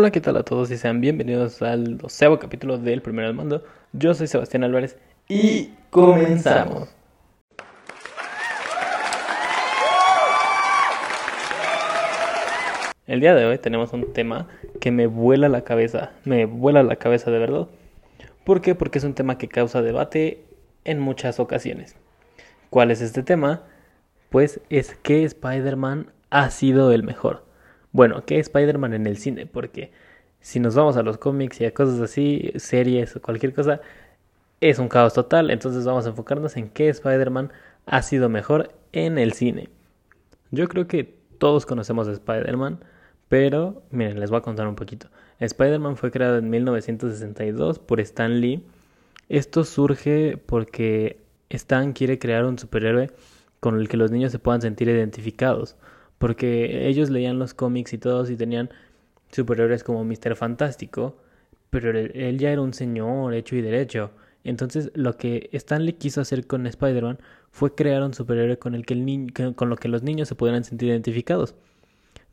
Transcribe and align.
Hola, 0.00 0.12
¿qué 0.12 0.20
tal 0.20 0.36
a 0.36 0.44
todos? 0.44 0.70
Y 0.70 0.76
sean 0.76 1.00
bienvenidos 1.00 1.60
al 1.60 1.98
doceavo 1.98 2.38
capítulo 2.38 2.78
del 2.78 3.02
Primero 3.02 3.26
del 3.26 3.36
Mundo. 3.36 3.64
Yo 3.92 4.14
soy 4.14 4.28
Sebastián 4.28 4.62
Álvarez 4.62 4.96
y 5.28 5.72
comenzamos. 5.90 6.88
El 13.08 13.18
día 13.18 13.34
de 13.34 13.44
hoy 13.44 13.58
tenemos 13.58 13.92
un 13.92 14.12
tema 14.12 14.46
que 14.80 14.92
me 14.92 15.08
vuela 15.08 15.48
la 15.48 15.62
cabeza, 15.62 16.12
me 16.24 16.44
vuela 16.44 16.84
la 16.84 16.94
cabeza 16.94 17.32
de 17.32 17.40
verdad. 17.40 17.66
¿Por 18.44 18.60
qué? 18.60 18.76
Porque 18.76 18.98
es 18.98 19.04
un 19.04 19.14
tema 19.14 19.36
que 19.36 19.48
causa 19.48 19.82
debate 19.82 20.44
en 20.84 21.00
muchas 21.00 21.40
ocasiones. 21.40 21.96
¿Cuál 22.70 22.92
es 22.92 23.00
este 23.00 23.24
tema? 23.24 23.64
Pues 24.30 24.60
es 24.70 24.94
que 25.02 25.24
Spider-Man 25.24 26.12
ha 26.30 26.50
sido 26.50 26.92
el 26.92 27.02
mejor. 27.02 27.47
Bueno, 27.92 28.24
¿qué 28.26 28.38
Spider-Man 28.38 28.94
en 28.94 29.06
el 29.06 29.16
cine? 29.16 29.46
Porque 29.46 29.92
si 30.40 30.60
nos 30.60 30.74
vamos 30.74 30.96
a 30.96 31.02
los 31.02 31.18
cómics 31.18 31.60
y 31.60 31.64
a 31.64 31.74
cosas 31.74 32.00
así, 32.00 32.52
series 32.56 33.16
o 33.16 33.22
cualquier 33.22 33.54
cosa, 33.54 33.80
es 34.60 34.78
un 34.78 34.88
caos 34.88 35.14
total. 35.14 35.50
Entonces 35.50 35.84
vamos 35.84 36.06
a 36.06 36.10
enfocarnos 36.10 36.56
en 36.56 36.68
qué 36.70 36.88
Spider-Man 36.88 37.52
ha 37.86 38.02
sido 38.02 38.28
mejor 38.28 38.74
en 38.92 39.18
el 39.18 39.32
cine. 39.32 39.68
Yo 40.50 40.68
creo 40.68 40.86
que 40.86 41.14
todos 41.38 41.66
conocemos 41.66 42.08
a 42.08 42.12
Spider-Man, 42.12 42.80
pero 43.28 43.82
miren, 43.90 44.20
les 44.20 44.30
voy 44.30 44.38
a 44.38 44.42
contar 44.42 44.66
un 44.68 44.76
poquito. 44.76 45.08
Spider-Man 45.40 45.96
fue 45.96 46.10
creado 46.10 46.38
en 46.38 46.50
1962 46.50 47.78
por 47.78 48.00
Stan 48.00 48.40
Lee. 48.40 48.64
Esto 49.28 49.64
surge 49.64 50.36
porque 50.36 51.20
Stan 51.50 51.92
quiere 51.92 52.18
crear 52.18 52.44
un 52.44 52.58
superhéroe 52.58 53.10
con 53.60 53.78
el 53.78 53.88
que 53.88 53.96
los 53.96 54.10
niños 54.10 54.32
se 54.32 54.38
puedan 54.38 54.62
sentir 54.62 54.88
identificados 54.88 55.76
porque 56.18 56.88
ellos 56.88 57.10
leían 57.10 57.38
los 57.38 57.54
cómics 57.54 57.92
y 57.92 57.98
todos 57.98 58.30
y 58.30 58.36
tenían 58.36 58.70
superhéroes 59.32 59.84
como 59.84 60.04
Mr. 60.04 60.36
Fantástico, 60.36 61.16
pero 61.70 61.90
él 61.90 62.38
ya 62.38 62.50
era 62.50 62.62
un 62.62 62.74
señor 62.74 63.34
hecho 63.34 63.56
y 63.56 63.62
derecho. 63.62 64.10
Entonces 64.44 64.90
lo 64.94 65.16
que 65.16 65.50
Stanley 65.52 65.94
quiso 65.94 66.20
hacer 66.20 66.46
con 66.46 66.66
Spider-Man 66.66 67.18
fue 67.50 67.74
crear 67.74 68.02
un 68.02 68.14
superhéroe 68.14 68.58
con 68.58 68.74
el 68.74 68.86
que 68.86 68.94
el 68.94 69.54
con 69.54 69.68
lo 69.68 69.76
que 69.76 69.88
los 69.88 70.02
niños 70.02 70.28
se 70.28 70.34
pudieran 70.34 70.64
sentir 70.64 70.88
identificados. 70.88 71.54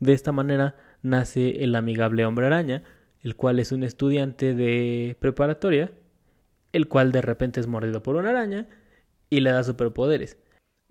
De 0.00 0.12
esta 0.12 0.32
manera 0.32 0.76
nace 1.02 1.62
el 1.64 1.74
amigable 1.74 2.24
hombre 2.24 2.46
araña, 2.46 2.82
el 3.22 3.36
cual 3.36 3.58
es 3.58 3.72
un 3.72 3.82
estudiante 3.82 4.54
de 4.54 5.16
preparatoria, 5.20 5.90
el 6.72 6.88
cual 6.88 7.12
de 7.12 7.22
repente 7.22 7.60
es 7.60 7.66
mordido 7.66 8.02
por 8.02 8.16
una 8.16 8.30
araña 8.30 8.66
y 9.30 9.40
le 9.40 9.50
da 9.50 9.64
superpoderes. 9.64 10.36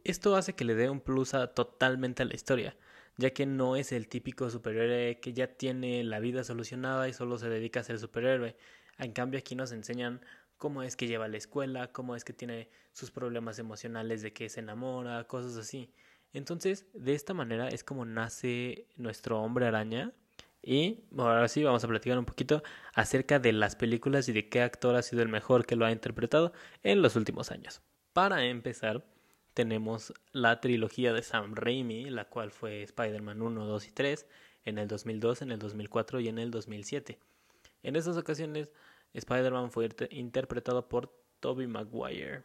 Esto 0.05 0.35
hace 0.35 0.53
que 0.53 0.65
le 0.65 0.75
dé 0.75 0.87
un 0.87 1.01
plus 1.01 1.31
totalmente 1.55 2.21
a 2.21 2.27
la 2.27 2.35
historia, 2.35 2.77
ya 3.17 3.31
que 3.31 3.47
no 3.47 3.75
es 3.75 3.91
el 3.91 4.07
típico 4.07 4.51
superhéroe 4.51 5.19
que 5.19 5.33
ya 5.33 5.47
tiene 5.47 6.03
la 6.03 6.19
vida 6.19 6.43
solucionada 6.43 7.09
y 7.09 7.13
solo 7.13 7.39
se 7.39 7.49
dedica 7.49 7.79
a 7.79 7.83
ser 7.83 7.97
superhéroe. 7.97 8.55
En 8.99 9.13
cambio 9.13 9.39
aquí 9.39 9.55
nos 9.55 9.71
enseñan 9.71 10.21
cómo 10.57 10.83
es 10.83 10.95
que 10.95 11.07
lleva 11.07 11.27
la 11.27 11.37
escuela, 11.37 11.91
cómo 11.91 12.15
es 12.15 12.23
que 12.23 12.33
tiene 12.33 12.69
sus 12.93 13.09
problemas 13.09 13.57
emocionales 13.57 14.21
de 14.21 14.31
que 14.31 14.47
se 14.47 14.59
enamora, 14.59 15.23
cosas 15.23 15.57
así. 15.57 15.91
Entonces, 16.33 16.85
de 16.93 17.15
esta 17.15 17.33
manera 17.33 17.67
es 17.69 17.83
como 17.83 18.05
nace 18.05 18.87
nuestro 18.97 19.41
hombre 19.41 19.65
araña. 19.65 20.13
Y 20.61 21.03
ahora 21.17 21.47
sí 21.47 21.63
vamos 21.63 21.83
a 21.83 21.87
platicar 21.87 22.19
un 22.19 22.25
poquito 22.25 22.61
acerca 22.93 23.39
de 23.39 23.53
las 23.53 23.75
películas 23.75 24.29
y 24.29 24.33
de 24.33 24.49
qué 24.49 24.61
actor 24.61 24.95
ha 24.95 25.01
sido 25.01 25.23
el 25.23 25.29
mejor 25.29 25.65
que 25.65 25.75
lo 25.75 25.83
ha 25.87 25.91
interpretado 25.91 26.53
en 26.83 27.01
los 27.01 27.15
últimos 27.15 27.49
años. 27.49 27.81
Para 28.13 28.45
empezar, 28.45 29.03
tenemos 29.55 30.13
la 30.33 30.59
trilogía 30.59 31.13
de 31.13 31.23
Sam 31.23 31.55
Raimi, 31.55 32.09
la 32.09 32.25
cual 32.25 32.51
fue 32.51 32.83
Spider-Man 32.83 33.41
1, 33.41 33.65
2 33.65 33.87
y 33.87 33.91
3, 33.91 34.27
en 34.65 34.77
el 34.77 34.87
2002, 34.89 35.41
en 35.41 35.51
el 35.51 35.59
2004 35.59 36.19
y 36.19 36.27
en 36.27 36.39
el 36.39 36.51
2007. 36.51 37.17
En 37.81 37.95
estas 37.95 38.17
ocasiones, 38.17 38.73
Spider-Man 39.13 39.71
fue 39.71 39.89
interpretado 40.09 40.89
por 40.89 41.17
Tobey 41.39 41.67
Maguire, 41.67 42.43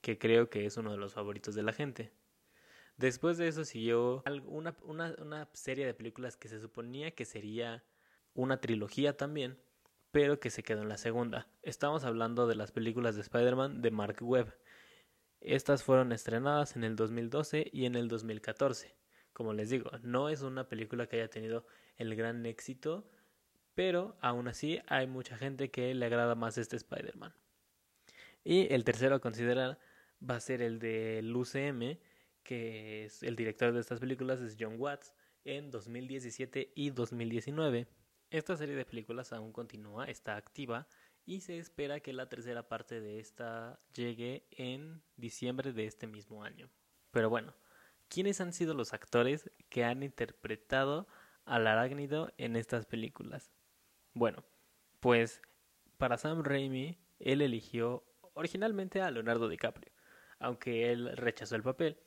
que 0.00 0.18
creo 0.18 0.48
que 0.48 0.64
es 0.64 0.78
uno 0.78 0.92
de 0.92 0.96
los 0.96 1.12
favoritos 1.12 1.54
de 1.54 1.62
la 1.62 1.74
gente. 1.74 2.10
Después 2.96 3.36
de 3.36 3.48
eso 3.48 3.66
siguió 3.66 4.22
una, 4.46 4.74
una, 4.82 5.14
una 5.18 5.48
serie 5.52 5.84
de 5.84 5.92
películas 5.92 6.38
que 6.38 6.48
se 6.48 6.58
suponía 6.58 7.10
que 7.10 7.26
sería 7.26 7.84
una 8.32 8.62
trilogía 8.62 9.14
también, 9.18 9.58
pero 10.10 10.40
que 10.40 10.48
se 10.48 10.62
quedó 10.62 10.80
en 10.80 10.88
la 10.88 10.96
segunda. 10.96 11.48
Estamos 11.62 12.04
hablando 12.04 12.46
de 12.46 12.54
las 12.54 12.72
películas 12.72 13.14
de 13.14 13.20
Spider-Man 13.20 13.82
de 13.82 13.90
Mark 13.90 14.16
Webb 14.22 14.54
estas 15.44 15.82
fueron 15.82 16.12
estrenadas 16.12 16.74
en 16.74 16.84
el 16.84 16.96
2012 16.96 17.70
y 17.72 17.84
en 17.84 17.94
el 17.94 18.08
2014. 18.08 18.96
Como 19.32 19.52
les 19.52 19.68
digo, 19.68 19.90
no 20.02 20.28
es 20.28 20.42
una 20.42 20.68
película 20.68 21.06
que 21.06 21.16
haya 21.16 21.28
tenido 21.28 21.66
el 21.96 22.14
gran 22.16 22.46
éxito, 22.46 23.10
pero 23.74 24.16
aún 24.20 24.48
así 24.48 24.80
hay 24.86 25.06
mucha 25.06 25.36
gente 25.36 25.70
que 25.70 25.94
le 25.94 26.06
agrada 26.06 26.34
más 26.34 26.56
este 26.56 26.76
Spider-Man. 26.76 27.34
Y 28.42 28.72
el 28.72 28.84
tercero 28.84 29.16
a 29.16 29.20
considerar 29.20 29.78
va 30.28 30.36
a 30.36 30.40
ser 30.40 30.62
el 30.62 30.78
del 30.78 31.34
UCM, 31.34 31.98
que 32.42 33.04
es 33.04 33.22
el 33.22 33.36
director 33.36 33.72
de 33.72 33.80
estas 33.80 34.00
películas 34.00 34.40
es 34.40 34.56
John 34.58 34.76
Watts 34.78 35.12
en 35.44 35.70
2017 35.70 36.72
y 36.74 36.90
2019. 36.90 37.86
Esta 38.30 38.56
serie 38.56 38.76
de 38.76 38.84
películas 38.84 39.32
aún 39.32 39.52
continúa, 39.52 40.06
está 40.06 40.36
activa 40.36 40.88
y 41.26 41.40
se 41.40 41.58
espera 41.58 42.00
que 42.00 42.12
la 42.12 42.28
tercera 42.28 42.68
parte 42.68 43.00
de 43.00 43.18
esta 43.18 43.80
llegue 43.94 44.46
en 44.50 45.02
diciembre 45.16 45.72
de 45.72 45.86
este 45.86 46.06
mismo 46.06 46.44
año. 46.44 46.70
Pero 47.10 47.30
bueno, 47.30 47.54
¿quiénes 48.08 48.40
han 48.40 48.52
sido 48.52 48.74
los 48.74 48.92
actores 48.92 49.50
que 49.68 49.84
han 49.84 50.02
interpretado 50.02 51.06
al 51.44 51.66
arácnido 51.66 52.32
en 52.36 52.56
estas 52.56 52.86
películas? 52.86 53.52
Bueno, 54.12 54.44
pues 55.00 55.40
para 55.96 56.18
Sam 56.18 56.44
Raimi, 56.44 56.98
él 57.18 57.40
eligió 57.40 58.04
originalmente 58.34 59.00
a 59.00 59.10
Leonardo 59.10 59.48
DiCaprio, 59.48 59.92
aunque 60.38 60.92
él 60.92 61.16
rechazó 61.16 61.56
el 61.56 61.62
papel, 61.62 61.98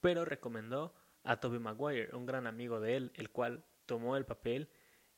pero 0.00 0.24
recomendó 0.24 0.94
a 1.24 1.40
Tobey 1.40 1.58
Maguire, 1.58 2.14
un 2.14 2.26
gran 2.26 2.46
amigo 2.46 2.80
de 2.80 2.96
él, 2.96 3.12
el 3.14 3.30
cual 3.30 3.64
tomó 3.86 4.16
el 4.16 4.26
papel 4.26 4.68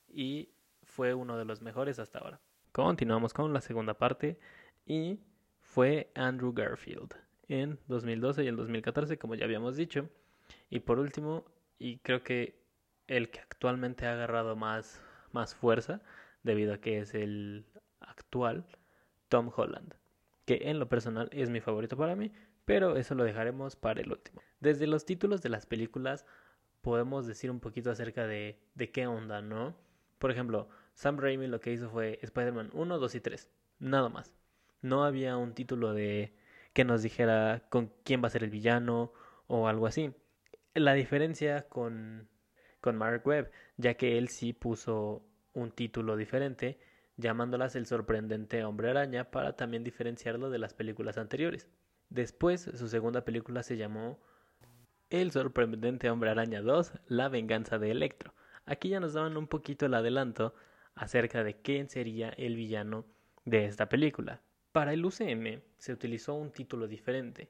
y 0.07 0.53
fue 0.83 1.13
uno 1.13 1.37
de 1.37 1.45
los 1.45 1.61
mejores 1.61 1.99
hasta 1.99 2.19
ahora. 2.19 2.39
Continuamos 2.71 3.33
con 3.33 3.51
la 3.51 3.61
segunda 3.61 3.95
parte 3.95 4.39
y 4.85 5.19
fue 5.59 6.11
Andrew 6.15 6.53
Garfield 6.53 7.15
en 7.47 7.79
2012 7.87 8.43
y 8.43 8.47
el 8.47 8.55
2014, 8.55 9.17
como 9.17 9.35
ya 9.35 9.45
habíamos 9.45 9.75
dicho. 9.75 10.07
Y 10.69 10.79
por 10.81 10.99
último, 10.99 11.45
y 11.79 11.97
creo 11.99 12.23
que 12.23 12.61
el 13.07 13.31
que 13.31 13.39
actualmente 13.39 14.05
ha 14.05 14.13
agarrado 14.13 14.55
más, 14.55 15.01
más 15.31 15.55
fuerza, 15.55 16.01
debido 16.43 16.73
a 16.73 16.77
que 16.77 16.99
es 16.99 17.15
el 17.15 17.65
actual, 17.99 18.65
Tom 19.29 19.51
Holland, 19.55 19.95
que 20.45 20.69
en 20.69 20.79
lo 20.79 20.87
personal 20.89 21.29
es 21.31 21.49
mi 21.49 21.59
favorito 21.59 21.97
para 21.97 22.15
mí, 22.15 22.31
pero 22.65 22.97
eso 22.97 23.15
lo 23.15 23.23
dejaremos 23.23 23.75
para 23.75 24.01
el 24.01 24.11
último. 24.11 24.41
Desde 24.59 24.85
los 24.85 25.05
títulos 25.05 25.41
de 25.41 25.49
las 25.49 25.65
películas 25.65 26.25
podemos 26.81 27.25
decir 27.25 27.49
un 27.49 27.59
poquito 27.59 27.89
acerca 27.89 28.27
de, 28.27 28.59
de 28.75 28.91
qué 28.91 29.07
onda, 29.07 29.41
¿no? 29.41 29.75
Por 30.19 30.31
ejemplo, 30.31 30.69
Sam 30.99 31.17
Raimi 31.17 31.47
lo 31.47 31.61
que 31.61 31.71
hizo 31.71 31.89
fue 31.89 32.19
Spider-Man 32.21 32.71
1, 32.73 32.99
2 32.99 33.15
y 33.15 33.21
3. 33.21 33.49
Nada 33.79 34.09
más. 34.09 34.35
No 34.81 35.05
había 35.05 35.37
un 35.37 35.53
título 35.53 35.93
de 35.93 36.35
que 36.73 36.83
nos 36.83 37.01
dijera 37.01 37.63
con 37.69 37.93
quién 38.03 38.21
va 38.21 38.27
a 38.27 38.31
ser 38.31 38.43
el 38.43 38.49
villano 38.49 39.13
o 39.47 39.69
algo 39.69 39.87
así. 39.87 40.13
La 40.73 40.91
diferencia 40.91 41.69
con, 41.69 42.27
con 42.81 42.97
Mark 42.97 43.25
Webb, 43.25 43.49
ya 43.77 43.93
que 43.93 44.17
él 44.17 44.27
sí 44.27 44.51
puso 44.51 45.23
un 45.53 45.71
título 45.71 46.17
diferente, 46.17 46.81
llamándolas 47.15 47.77
el 47.77 47.85
sorprendente 47.85 48.65
hombre 48.65 48.89
araña 48.89 49.31
para 49.31 49.55
también 49.55 49.85
diferenciarlo 49.85 50.49
de 50.49 50.59
las 50.59 50.73
películas 50.73 51.17
anteriores. 51.17 51.69
Después, 52.09 52.69
su 52.73 52.89
segunda 52.89 53.23
película 53.23 53.63
se 53.63 53.77
llamó 53.77 54.19
El 55.09 55.31
sorprendente 55.31 56.09
hombre 56.09 56.31
araña 56.31 56.61
2, 56.61 56.91
La 57.07 57.29
venganza 57.29 57.79
de 57.79 57.89
Electro. 57.89 58.33
Aquí 58.65 58.89
ya 58.89 58.99
nos 58.99 59.13
daban 59.13 59.37
un 59.37 59.47
poquito 59.47 59.85
el 59.85 59.93
adelanto 59.93 60.53
acerca 60.99 61.45
de 61.45 61.55
quién 61.55 61.89
sería 61.89 62.29
el 62.29 62.57
villano 62.57 63.05
de 63.45 63.65
esta 63.65 63.87
película. 63.87 64.41
Para 64.73 64.91
el 64.91 65.05
UCM 65.05 65.61
se 65.77 65.93
utilizó 65.93 66.35
un 66.35 66.51
título 66.51 66.87
diferente. 66.87 67.49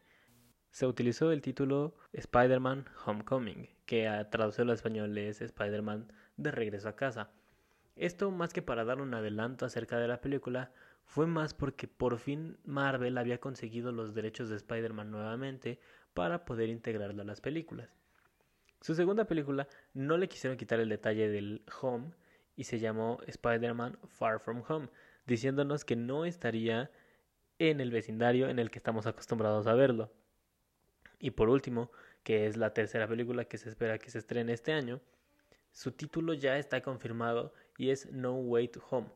Se 0.69 0.85
utilizó 0.85 1.31
el 1.31 1.41
título 1.41 1.95
Spider-Man 2.13 2.85
Homecoming, 3.05 3.67
que 3.87 4.07
a 4.07 4.29
traducirlo 4.29 4.71
al 4.71 4.75
español 4.75 5.17
es 5.17 5.41
Spider-Man 5.41 6.13
de 6.37 6.51
regreso 6.51 6.89
a 6.89 6.95
casa. 6.95 7.31
Esto 7.95 8.29
más 8.29 8.53
que 8.53 8.61
para 8.61 8.85
dar 8.85 9.01
un 9.01 9.15
adelanto 9.15 9.65
acerca 9.65 9.97
de 9.97 10.07
la 10.07 10.21
película, 10.21 10.71
fue 11.03 11.25
más 11.25 11.55
porque 11.55 11.87
por 11.87 12.19
fin 12.19 12.55
Marvel 12.65 13.17
había 13.17 13.39
conseguido 13.39 13.91
los 13.91 14.13
derechos 14.13 14.49
de 14.49 14.57
Spider-Man 14.57 15.09
nuevamente 15.09 15.79
para 16.13 16.45
poder 16.45 16.69
integrarlo 16.69 17.23
a 17.23 17.25
las 17.25 17.41
películas. 17.41 17.89
Su 18.79 18.93
segunda 18.93 19.25
película 19.25 19.67
no 19.95 20.17
le 20.17 20.29
quisieron 20.29 20.55
quitar 20.55 20.79
el 20.79 20.87
detalle 20.87 21.29
del 21.29 21.63
home, 21.81 22.11
y 22.59 22.65
se 22.65 22.77
llamó 22.77 23.19
Spider-Man 23.25 23.97
Far 24.09 24.41
From 24.41 24.63
Home, 24.67 24.89
diciéndonos 25.25 25.85
que 25.85 25.95
no 25.95 26.25
estaría 26.25 26.91
en 27.57 27.79
el 27.79 27.89
vecindario 27.89 28.49
en 28.49 28.59
el 28.59 28.69
que 28.69 28.79
estamos 28.79 29.07
acostumbrados 29.07 29.65
a 29.65 29.75
verlo. 29.75 30.11
Y 31.19 31.31
por 31.31 31.47
último, 31.47 31.89
que 32.21 32.47
es 32.47 32.57
la 32.57 32.73
tercera 32.73 33.07
película 33.07 33.45
que 33.45 33.57
se 33.57 33.69
espera 33.69 33.97
que 33.97 34.09
se 34.09 34.17
estrene 34.17 34.51
este 34.51 34.73
año, 34.73 34.99
su 35.71 35.93
título 35.93 36.33
ya 36.33 36.57
está 36.57 36.81
confirmado 36.81 37.53
y 37.77 37.91
es 37.91 38.11
No 38.11 38.35
Way 38.35 38.67
to 38.67 38.83
Home. 38.89 39.07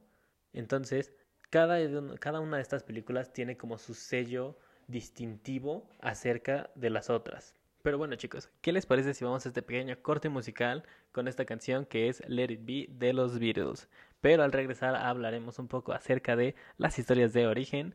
Entonces, 0.53 1.11
cada, 1.49 1.79
cada 2.19 2.39
una 2.39 2.55
de 2.55 2.63
estas 2.63 2.85
películas 2.85 3.33
tiene 3.33 3.57
como 3.57 3.77
su 3.77 3.93
sello 3.93 4.57
distintivo 4.87 5.89
acerca 5.99 6.69
de 6.75 6.91
las 6.91 7.09
otras. 7.09 7.55
Pero 7.83 7.97
bueno 7.97 8.15
chicos, 8.15 8.49
¿qué 8.61 8.71
les 8.71 8.85
parece 8.85 9.13
si 9.13 9.25
vamos 9.25 9.45
a 9.45 9.49
este 9.49 9.61
pequeño 9.61 10.01
corte 10.01 10.29
musical 10.29 10.85
con 11.11 11.27
esta 11.27 11.43
canción 11.43 11.85
que 11.85 12.07
es 12.07 12.23
Let 12.29 12.53
It 12.53 12.61
Be 12.63 12.87
de 12.89 13.11
los 13.11 13.39
Beatles? 13.39 13.89
Pero 14.21 14.43
al 14.43 14.53
regresar 14.53 14.95
hablaremos 14.95 15.59
un 15.59 15.67
poco 15.67 15.91
acerca 15.91 16.37
de 16.37 16.55
las 16.77 16.97
historias 16.97 17.33
de 17.33 17.45
origen, 17.45 17.93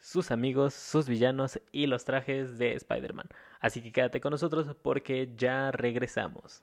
sus 0.00 0.30
amigos, 0.30 0.72
sus 0.72 1.06
villanos 1.06 1.60
y 1.70 1.86
los 1.86 2.06
trajes 2.06 2.56
de 2.56 2.72
Spider-Man. 2.76 3.28
Así 3.60 3.82
que 3.82 3.92
quédate 3.92 4.22
con 4.22 4.30
nosotros 4.30 4.74
porque 4.80 5.30
ya 5.36 5.70
regresamos. 5.70 6.62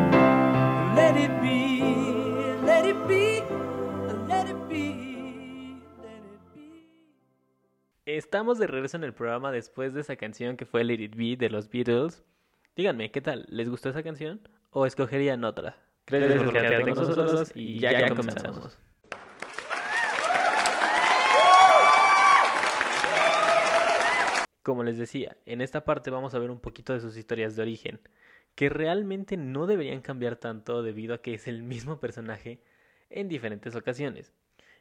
Estamos 8.17 8.59
de 8.59 8.67
regreso 8.67 8.97
en 8.97 9.05
el 9.05 9.13
programa 9.13 9.53
después 9.53 9.93
de 9.93 10.01
esa 10.01 10.17
canción 10.17 10.57
que 10.57 10.65
fue 10.65 10.83
Let 10.83 11.01
It 11.01 11.15
Be 11.15 11.37
de 11.37 11.49
los 11.49 11.69
Beatles. 11.69 12.25
Díganme, 12.75 13.09
¿qué 13.09 13.21
tal? 13.21 13.45
¿Les 13.47 13.69
gustó 13.69 13.87
esa 13.87 14.03
canción? 14.03 14.41
¿O 14.71 14.85
escogerían 14.85 15.45
otra? 15.45 15.77
Gracias 16.07 16.43
por 16.43 16.51
quedarte 16.51 16.91
con 16.91 17.07
nosotros 17.07 17.51
y 17.55 17.79
ya, 17.79 17.97
ya 17.97 18.13
comenzamos. 18.13 18.77
Como 24.61 24.83
les 24.83 24.97
decía, 24.97 25.37
en 25.45 25.61
esta 25.61 25.85
parte 25.85 26.11
vamos 26.11 26.33
a 26.33 26.39
ver 26.39 26.51
un 26.51 26.59
poquito 26.59 26.91
de 26.91 26.99
sus 26.99 27.15
historias 27.15 27.55
de 27.55 27.61
origen, 27.61 28.01
que 28.55 28.67
realmente 28.67 29.37
no 29.37 29.67
deberían 29.67 30.01
cambiar 30.01 30.35
tanto 30.35 30.83
debido 30.83 31.13
a 31.15 31.21
que 31.21 31.35
es 31.35 31.47
el 31.47 31.63
mismo 31.63 32.01
personaje 32.01 32.61
en 33.09 33.29
diferentes 33.29 33.73
ocasiones. 33.73 34.33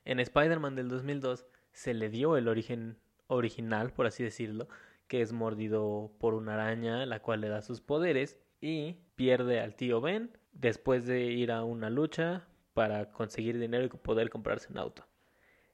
En 0.04 0.18
Spider-Man 0.18 0.74
del 0.74 0.88
2002 0.88 1.46
se 1.70 1.94
le 1.94 2.08
dio 2.08 2.36
el 2.36 2.48
origen 2.48 2.98
original, 3.30 3.92
por 3.92 4.06
así 4.06 4.22
decirlo, 4.22 4.68
que 5.08 5.22
es 5.22 5.32
mordido 5.32 6.12
por 6.18 6.34
una 6.34 6.54
araña, 6.54 7.06
la 7.06 7.20
cual 7.20 7.40
le 7.40 7.48
da 7.48 7.62
sus 7.62 7.80
poderes 7.80 8.38
y 8.60 8.96
pierde 9.16 9.60
al 9.60 9.74
tío 9.74 10.00
Ben 10.00 10.36
después 10.52 11.06
de 11.06 11.22
ir 11.24 11.52
a 11.52 11.64
una 11.64 11.90
lucha 11.90 12.46
para 12.74 13.10
conseguir 13.12 13.58
dinero 13.58 13.84
y 13.84 13.88
poder 13.88 14.30
comprarse 14.30 14.70
un 14.70 14.78
auto. 14.78 15.06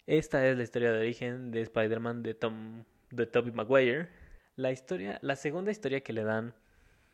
Esta 0.06 0.46
es 0.46 0.56
la 0.56 0.62
historia 0.62 0.92
de 0.92 1.00
origen 1.00 1.50
de 1.50 1.62
Spider-Man 1.62 2.22
de 2.22 2.34
Tom 2.34 2.84
de 3.10 3.26
Tobey 3.26 3.52
Maguire. 3.52 4.08
La 4.54 4.70
historia, 4.72 5.18
la 5.22 5.36
segunda 5.36 5.70
historia 5.70 6.00
que 6.00 6.12
le 6.12 6.24
dan 6.24 6.54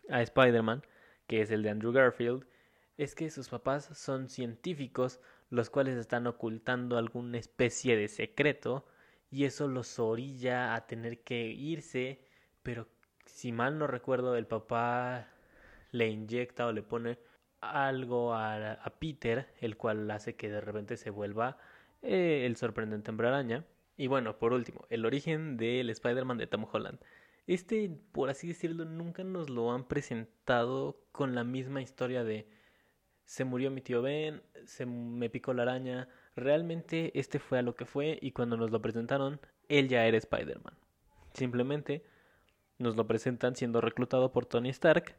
a 0.08 0.22
Spider-Man, 0.22 0.82
que 1.26 1.40
es 1.40 1.50
el 1.50 1.62
de 1.62 1.70
Andrew 1.70 1.92
Garfield, 1.92 2.44
es 2.98 3.14
que 3.14 3.30
sus 3.30 3.48
papás 3.48 3.88
son 3.94 4.28
científicos, 4.28 5.20
los 5.50 5.70
cuales 5.70 5.96
están 5.96 6.26
ocultando 6.26 6.98
alguna 6.98 7.38
especie 7.38 7.96
de 7.96 8.08
secreto 8.08 8.86
y 9.32 9.46
eso 9.46 9.66
los 9.66 9.98
orilla 9.98 10.74
a 10.74 10.86
tener 10.86 11.22
que 11.24 11.46
irse, 11.46 12.20
pero 12.62 12.86
si 13.24 13.50
mal 13.50 13.78
no 13.78 13.86
recuerdo, 13.86 14.36
el 14.36 14.46
papá 14.46 15.28
le 15.90 16.08
inyecta 16.08 16.66
o 16.66 16.72
le 16.72 16.82
pone 16.82 17.18
algo 17.60 18.34
a, 18.34 18.78
Peter, 18.98 19.48
el 19.60 19.76
cual 19.78 20.10
hace 20.10 20.36
que 20.36 20.50
de 20.50 20.60
repente 20.60 20.98
se 20.98 21.10
vuelva 21.10 21.56
eh, 22.02 22.44
el 22.44 22.56
sorprendente 22.56 23.10
hombre 23.10 23.28
araña. 23.28 23.64
Y 23.96 24.06
bueno, 24.06 24.38
por 24.38 24.52
último, 24.52 24.84
el 24.90 25.06
origen 25.06 25.56
del 25.56 25.88
Spider-Man 25.90 26.38
de 26.38 26.46
Tom 26.46 26.66
Holland. 26.70 26.98
Este, 27.46 27.90
por 28.12 28.28
así 28.28 28.48
decirlo, 28.48 28.84
nunca 28.84 29.24
nos 29.24 29.48
lo 29.48 29.72
han 29.72 29.84
presentado 29.88 31.00
con 31.10 31.34
la 31.34 31.44
misma 31.44 31.80
historia 31.80 32.22
de 32.22 32.46
se 33.24 33.44
murió 33.44 33.70
mi 33.70 33.80
tío 33.80 34.02
Ben, 34.02 34.42
se 34.64 34.86
me 34.86 35.30
picó 35.30 35.54
la 35.54 35.62
araña. 35.62 36.08
Realmente 36.36 37.18
este 37.18 37.38
fue 37.38 37.58
a 37.58 37.62
lo 37.62 37.74
que 37.74 37.86
fue 37.86 38.18
y 38.20 38.32
cuando 38.32 38.56
nos 38.56 38.70
lo 38.70 38.82
presentaron, 38.82 39.40
él 39.68 39.88
ya 39.88 40.06
era 40.06 40.18
Spider-Man. 40.18 40.74
Simplemente 41.34 42.04
nos 42.78 42.96
lo 42.96 43.06
presentan 43.06 43.56
siendo 43.56 43.80
reclutado 43.80 44.32
por 44.32 44.46
Tony 44.46 44.70
Stark, 44.70 45.16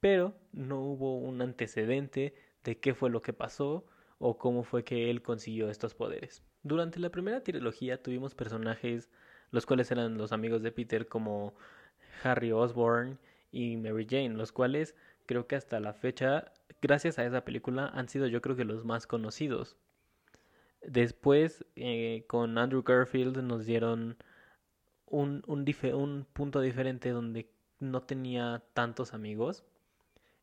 pero 0.00 0.34
no 0.52 0.80
hubo 0.80 1.18
un 1.18 1.42
antecedente 1.42 2.34
de 2.64 2.78
qué 2.78 2.94
fue 2.94 3.10
lo 3.10 3.22
que 3.22 3.32
pasó 3.32 3.86
o 4.18 4.38
cómo 4.38 4.62
fue 4.62 4.84
que 4.84 5.10
él 5.10 5.22
consiguió 5.22 5.68
estos 5.68 5.94
poderes. 5.94 6.42
Durante 6.62 7.00
la 7.00 7.10
primera 7.10 7.42
trilogía 7.42 8.02
tuvimos 8.02 8.34
personajes 8.34 9.10
los 9.50 9.66
cuales 9.66 9.90
eran 9.90 10.16
los 10.16 10.32
amigos 10.32 10.62
de 10.62 10.72
Peter 10.72 11.06
como 11.06 11.54
Harry 12.24 12.52
Osborn 12.52 13.18
y 13.52 13.76
Mary 13.76 14.06
Jane, 14.08 14.30
los 14.30 14.50
cuales 14.50 14.96
creo 15.32 15.46
que 15.46 15.56
hasta 15.56 15.80
la 15.80 15.94
fecha, 15.94 16.52
gracias 16.82 17.18
a 17.18 17.24
esa 17.24 17.42
película, 17.42 17.86
han 17.94 18.08
sido 18.10 18.26
yo 18.26 18.42
creo 18.42 18.54
que 18.54 18.66
los 18.66 18.84
más 18.84 19.06
conocidos. 19.06 19.78
Después, 20.82 21.64
eh, 21.74 22.24
con 22.26 22.58
Andrew 22.58 22.82
Garfield 22.82 23.38
nos 23.38 23.64
dieron 23.64 24.18
un, 25.06 25.42
un, 25.46 25.64
un 25.94 26.26
punto 26.34 26.60
diferente 26.60 27.10
donde 27.10 27.50
no 27.80 28.02
tenía 28.02 28.62
tantos 28.74 29.14
amigos 29.14 29.64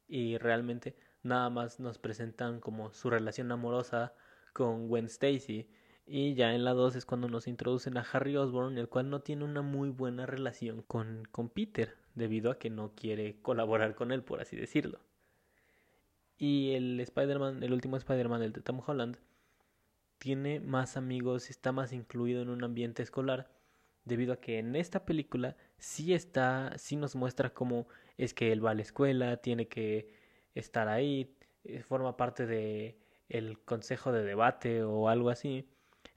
y 0.07 0.39
realmente 0.39 0.95
nada 1.21 1.51
más 1.51 1.79
nos 1.79 1.99
presentan 1.99 2.59
como 2.59 2.91
su 2.91 3.11
relación 3.11 3.51
amorosa 3.51 4.13
con 4.53 4.87
Gwen 4.87 5.05
Stacy 5.05 5.69
y 6.07 6.33
ya 6.33 6.55
en 6.55 6.63
la 6.63 6.73
2 6.73 6.95
es 6.95 7.05
cuando 7.05 7.29
nos 7.29 7.47
introducen 7.47 7.95
a 7.97 8.05
Harry 8.11 8.35
Osborn, 8.37 8.79
el 8.79 8.89
cual 8.89 9.11
no 9.11 9.21
tiene 9.21 9.45
una 9.45 9.61
muy 9.61 9.89
buena 9.89 10.25
relación 10.25 10.81
con, 10.81 11.27
con 11.31 11.49
Peter 11.49 11.95
debido 12.19 12.51
a 12.51 12.59
que 12.59 12.69
no 12.69 12.93
quiere 12.95 13.41
colaborar 13.41 13.95
con 13.95 14.11
él, 14.11 14.23
por 14.23 14.41
así 14.41 14.55
decirlo. 14.55 14.99
Y 16.37 16.73
el 16.73 16.99
Spider-Man, 16.99 17.63
el 17.63 17.73
último 17.73 17.97
Spider-Man, 17.97 18.43
el 18.43 18.53
de 18.53 18.61
Tom 18.61 18.81
Holland, 18.85 19.17
tiene 20.19 20.59
más 20.59 20.97
amigos, 20.97 21.49
está 21.49 21.71
más 21.71 21.91
incluido 21.93 22.41
en 22.41 22.49
un 22.49 22.63
ambiente 22.63 23.01
escolar, 23.01 23.49
debido 24.05 24.33
a 24.33 24.39
que 24.39 24.59
en 24.59 24.75
esta 24.75 25.05
película 25.05 25.55
sí 25.77 26.13
está, 26.13 26.77
sí 26.77 26.95
nos 26.95 27.15
muestra 27.15 27.53
cómo 27.53 27.87
es 28.17 28.33
que 28.33 28.51
él 28.51 28.63
va 28.63 28.71
a 28.71 28.75
la 28.75 28.81
escuela, 28.81 29.37
tiene 29.37 29.67
que 29.67 30.13
estar 30.55 30.87
ahí, 30.87 31.35
eh, 31.63 31.81
forma 31.83 32.17
parte 32.17 32.45
de 32.45 32.97
el 33.29 33.59
consejo 33.59 34.11
de 34.11 34.23
debate 34.23 34.83
o 34.83 35.09
algo 35.09 35.29
así. 35.29 35.67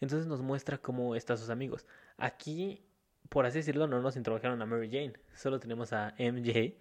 Entonces 0.01 0.27
nos 0.27 0.43
muestra 0.43 0.79
cómo 0.79 1.15
están 1.15 1.39
sus 1.39 1.51
amigos. 1.51 1.87
Aquí 2.17 2.83
por 3.29 3.47
así 3.47 3.59
decirlo, 3.59 3.87
no 3.87 4.01
nos 4.01 4.17
introdujeron 4.17 4.61
a 4.63 4.67
Mary 4.67 4.89
Jane. 4.91 5.15
Solo 5.35 5.59
tenemos 5.59 5.93
a 5.93 6.15
MJ, 6.19 6.77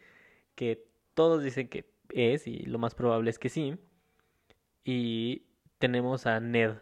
que 0.56 0.86
todos 1.14 1.44
dicen 1.44 1.70
que 1.70 1.90
es, 2.10 2.48
y 2.48 2.60
lo 2.66 2.80
más 2.80 2.96
probable 2.96 3.30
es 3.30 3.40
que 3.40 3.50
sí. 3.50 3.78
Y 4.84 5.46
tenemos 5.80 6.26
a 6.26 6.40
Ned. 6.40 6.78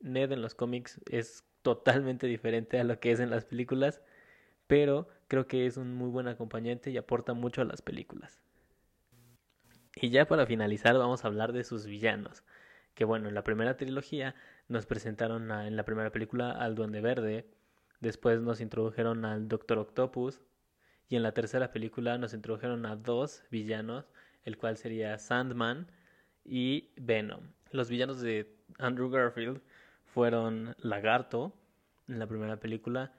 Ned 0.00 0.32
en 0.32 0.42
los 0.42 0.54
cómics 0.54 1.00
es 1.10 1.44
totalmente 1.62 2.26
diferente 2.26 2.78
a 2.78 2.84
lo 2.84 3.00
que 3.00 3.10
es 3.10 3.20
en 3.20 3.30
las 3.30 3.44
películas, 3.44 4.02
pero 4.66 5.08
creo 5.28 5.46
que 5.46 5.66
es 5.66 5.76
un 5.76 5.94
muy 5.94 6.10
buen 6.10 6.28
acompañante 6.28 6.90
y 6.90 6.96
aporta 6.96 7.32
mucho 7.34 7.62
a 7.62 7.64
las 7.64 7.82
películas. 7.82 8.42
Y 9.96 10.10
ya 10.10 10.26
para 10.26 10.46
finalizar 10.46 10.96
vamos 10.98 11.24
a 11.24 11.28
hablar 11.28 11.52
de 11.52 11.64
sus 11.64 11.86
villanos. 11.86 12.44
Que 12.94 13.04
bueno, 13.04 13.28
en 13.28 13.34
la 13.34 13.44
primera 13.44 13.76
trilogía 13.76 14.34
nos 14.68 14.86
presentaron 14.86 15.50
en 15.50 15.76
la 15.76 15.84
primera 15.84 16.10
película 16.10 16.50
al 16.50 16.74
Duende 16.74 17.00
Verde, 17.00 17.46
Después 18.00 18.40
nos 18.40 18.60
introdujeron 18.60 19.24
al 19.24 19.48
Doctor 19.48 19.78
Octopus. 19.78 20.40
Y 21.08 21.16
en 21.16 21.22
la 21.22 21.32
tercera 21.32 21.70
película 21.70 22.18
nos 22.18 22.34
introdujeron 22.34 22.86
a 22.86 22.96
dos 22.96 23.42
villanos, 23.50 24.10
el 24.44 24.56
cual 24.56 24.76
sería 24.76 25.18
Sandman 25.18 25.86
y 26.44 26.90
Venom. 26.96 27.42
Los 27.70 27.88
villanos 27.88 28.20
de 28.20 28.54
Andrew 28.78 29.10
Garfield 29.10 29.60
fueron 30.04 30.74
Lagarto 30.78 31.52
en 32.08 32.18
la 32.18 32.26
primera 32.26 32.58
película, 32.58 33.12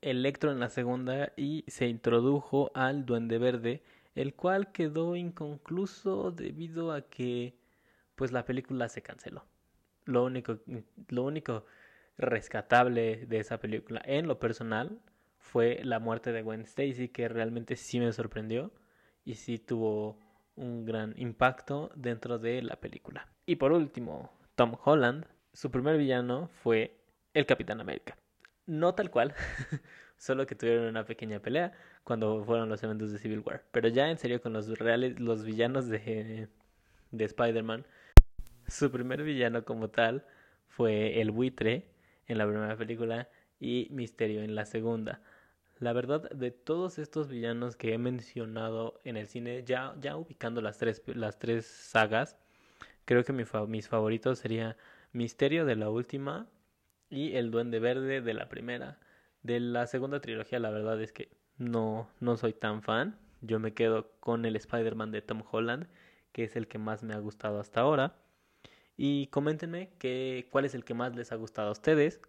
Electro 0.00 0.52
en 0.52 0.60
la 0.60 0.68
segunda 0.68 1.32
y 1.36 1.64
se 1.66 1.88
introdujo 1.88 2.70
al 2.74 3.04
Duende 3.04 3.38
Verde, 3.38 3.82
el 4.14 4.34
cual 4.34 4.70
quedó 4.70 5.16
inconcluso 5.16 6.30
debido 6.30 6.92
a 6.92 7.02
que 7.02 7.58
pues 8.14 8.30
la 8.30 8.44
película 8.44 8.88
se 8.88 9.02
canceló. 9.02 9.44
Lo 10.04 10.24
único, 10.24 10.58
lo 11.08 11.24
único 11.24 11.64
rescatable 12.18 13.26
de 13.26 13.38
esa 13.38 13.58
película 13.58 14.02
en 14.04 14.26
lo 14.26 14.38
personal 14.38 15.00
fue 15.38 15.80
la 15.84 16.00
muerte 16.00 16.32
de 16.32 16.42
Gwen 16.42 16.62
Stacy 16.62 17.08
que 17.08 17.28
realmente 17.28 17.76
sí 17.76 18.00
me 18.00 18.12
sorprendió 18.12 18.72
y 19.24 19.36
sí 19.36 19.58
tuvo 19.58 20.18
un 20.56 20.84
gran 20.84 21.14
impacto 21.16 21.90
dentro 21.94 22.38
de 22.38 22.60
la 22.62 22.76
película. 22.76 23.28
Y 23.46 23.56
por 23.56 23.72
último, 23.72 24.32
Tom 24.56 24.76
Holland, 24.84 25.26
su 25.52 25.70
primer 25.70 25.96
villano 25.96 26.48
fue 26.48 27.00
el 27.32 27.46
Capitán 27.46 27.80
América. 27.80 28.16
No 28.66 28.94
tal 28.94 29.10
cual, 29.10 29.34
solo 30.18 30.46
que 30.46 30.56
tuvieron 30.56 30.86
una 30.86 31.04
pequeña 31.04 31.38
pelea 31.40 31.72
cuando 32.02 32.44
fueron 32.44 32.68
los 32.68 32.82
eventos 32.82 33.12
de 33.12 33.18
Civil 33.18 33.42
War. 33.46 33.64
Pero 33.70 33.88
ya 33.88 34.10
en 34.10 34.18
serio 34.18 34.42
con 34.42 34.52
los 34.52 34.68
reales, 34.78 35.20
los 35.20 35.44
villanos 35.44 35.88
de, 35.88 36.48
de 37.12 37.24
Spider-Man, 37.24 37.86
su 38.66 38.90
primer 38.90 39.22
villano 39.22 39.64
como 39.64 39.88
tal 39.88 40.26
fue 40.66 41.20
el 41.20 41.30
buitre 41.30 41.88
en 42.28 42.38
la 42.38 42.46
primera 42.46 42.76
película 42.76 43.28
y 43.58 43.88
Misterio 43.90 44.42
en 44.42 44.54
la 44.54 44.64
segunda. 44.64 45.20
La 45.80 45.92
verdad, 45.92 46.30
de 46.30 46.50
todos 46.50 46.98
estos 46.98 47.28
villanos 47.28 47.76
que 47.76 47.94
he 47.94 47.98
mencionado 47.98 49.00
en 49.04 49.16
el 49.16 49.28
cine, 49.28 49.64
ya, 49.64 49.94
ya 50.00 50.16
ubicando 50.16 50.60
las 50.60 50.78
tres, 50.78 51.02
las 51.06 51.38
tres 51.38 51.66
sagas, 51.66 52.36
creo 53.04 53.24
que 53.24 53.32
mis 53.32 53.88
favoritos 53.88 54.38
serían 54.38 54.76
Misterio 55.12 55.64
de 55.64 55.76
la 55.76 55.88
última 55.88 56.48
y 57.08 57.36
El 57.36 57.50
Duende 57.50 57.78
Verde 57.78 58.20
de 58.20 58.34
la 58.34 58.48
primera. 58.48 58.98
De 59.42 59.60
la 59.60 59.86
segunda 59.86 60.20
trilogía, 60.20 60.58
la 60.58 60.70
verdad 60.70 61.00
es 61.00 61.12
que 61.12 61.30
no, 61.56 62.10
no 62.20 62.36
soy 62.36 62.52
tan 62.52 62.82
fan. 62.82 63.18
Yo 63.40 63.60
me 63.60 63.72
quedo 63.72 64.10
con 64.20 64.44
el 64.44 64.56
Spider-Man 64.56 65.12
de 65.12 65.22
Tom 65.22 65.42
Holland, 65.50 65.86
que 66.32 66.44
es 66.44 66.56
el 66.56 66.68
que 66.68 66.78
más 66.78 67.02
me 67.02 67.14
ha 67.14 67.18
gustado 67.18 67.60
hasta 67.60 67.80
ahora. 67.80 68.16
Y 68.98 69.28
coméntenme 69.28 69.90
que, 69.98 70.48
cuál 70.50 70.64
es 70.64 70.74
el 70.74 70.84
que 70.84 70.92
más 70.92 71.14
les 71.14 71.30
ha 71.32 71.36
gustado 71.36 71.68
a 71.68 71.72
ustedes. 71.72 72.20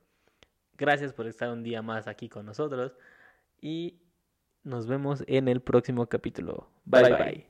Gracias 0.77 1.11
por 1.11 1.27
estar 1.27 1.49
un 1.49 1.63
día 1.63 1.81
más 1.81 2.07
aquí 2.07 2.29
con 2.29 2.45
nosotros 2.45 2.95
y 3.59 3.99
nos 4.63 4.88
vemos 4.88 5.23
en 5.27 5.47
el 5.47 5.61
próximo 5.61 6.07
capítulo. 6.07 6.69
bye. 6.85 7.03
bye. 7.03 7.15
bye. 7.15 7.47